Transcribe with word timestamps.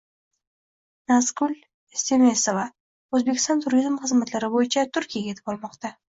Nazgul 1.11 1.53
Estemesova: 1.97 2.63
“Oʻzbekiston 3.19 3.63
turizm 3.67 4.01
xizmatlari 4.09 4.53
boʻyicha 4.57 4.89
Turkiyaga 4.99 5.33
yetib 5.35 5.55
olmoqda” 5.57 5.95